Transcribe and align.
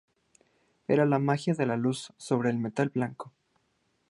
Era 0.87 1.05
la 1.05 1.19
magia 1.19 1.53
de 1.53 1.67
la 1.67 1.77
luz 1.77 2.11
sobre 2.17 2.49
el 2.49 2.57
metal 2.57 2.89
blanco. 2.89 3.31